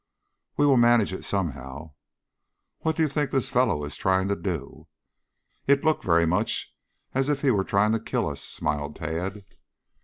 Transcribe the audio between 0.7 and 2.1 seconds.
manage it somehow."